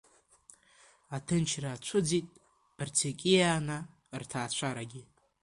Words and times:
Аҭынчра 1.15 1.69
ацәыӡит 1.73 2.27
Барцикианаа 2.75 3.81
рҭаацәарагьы. 4.21 5.01